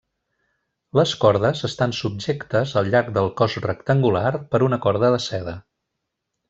[0.99, 5.59] Les cordes estan subjectes al llarg del cos rectangular per una corda de seda.